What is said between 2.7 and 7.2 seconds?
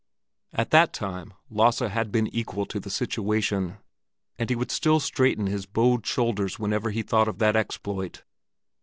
the situation, and he would still straighten his bowed shoulders whenever he